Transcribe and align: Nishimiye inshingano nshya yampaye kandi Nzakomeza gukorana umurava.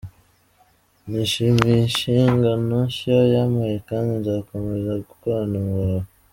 Nishimiye 1.09 1.75
inshingano 1.85 2.75
nshya 2.89 3.17
yampaye 3.33 3.77
kandi 3.89 4.11
Nzakomeza 4.21 4.91
gukorana 5.07 5.55
umurava. 5.63 6.09